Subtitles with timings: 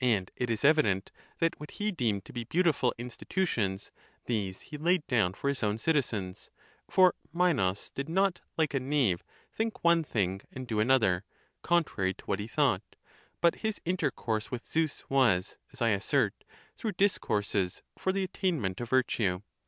[0.00, 1.10] And it is evident,
[1.40, 3.90] that what he deemed to be beautiful institutions,
[4.26, 6.48] these he laid down for his own citizens.
[6.88, 11.24] For Minos did not, like a knave, think one thing, and do another,
[11.62, 12.82] contrary to what he thought;
[13.40, 16.44] but his intercourse with Zeus was, as I assert,
[16.76, 19.42] through discourses for the attainment of virtue.